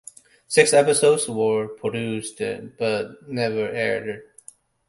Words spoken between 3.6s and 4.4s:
aired.